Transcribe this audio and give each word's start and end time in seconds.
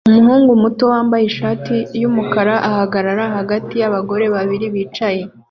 Umuhungu 0.09 0.51
muto 0.63 0.83
wambaye 0.91 1.23
ishati 1.27 1.75
yumukara 2.01 2.55
ahagarara 2.69 3.25
hagati 3.37 3.73
yabagore 3.81 4.25
babiri 4.35 4.65
bicaye 4.75 5.21